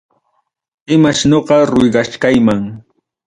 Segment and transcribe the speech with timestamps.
[0.93, 2.61] Imach ñoqa ruigachkayman.